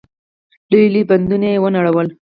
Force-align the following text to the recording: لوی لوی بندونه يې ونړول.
لوی 0.71 0.87
لوی 0.93 1.03
بندونه 1.09 1.47
يې 1.53 1.57
ونړول. 1.63 2.07